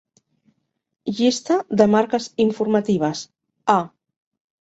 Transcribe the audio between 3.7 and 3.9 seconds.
A